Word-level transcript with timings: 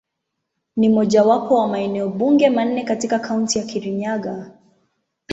Ni 0.75 0.89
mojawapo 0.89 1.55
wa 1.59 1.67
maeneo 1.67 2.09
bunge 2.09 2.49
manne 2.49 2.83
katika 2.83 3.19
Kaunti 3.19 3.57
ya 3.59 3.65
Kirinyaga. 3.65 4.51